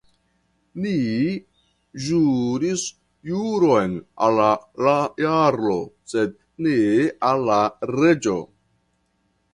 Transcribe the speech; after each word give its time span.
Ni 0.85 0.93
ĵuris 2.05 2.85
ĵuron 3.33 3.93
al 4.29 4.41
la 4.87 4.97
jarlo, 5.25 5.77
sed 6.15 6.35
ne 6.69 6.77
al 7.31 7.47
la 7.51 7.63
reĝo. 7.99 8.39